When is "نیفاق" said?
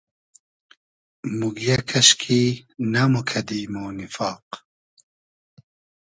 3.97-4.45